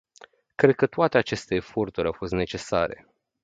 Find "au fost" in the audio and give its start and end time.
2.07-2.31